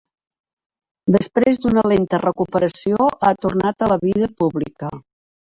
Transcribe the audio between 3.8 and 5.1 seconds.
a la vida pública.